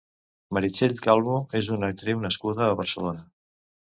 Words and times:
Meritxell 0.57 0.95
Calvo 1.07 1.35
és 1.59 1.69
una 1.75 1.89
actriu 1.93 2.23
nascuda 2.23 2.65
a 2.69 2.79
Barcelona. 2.81 3.23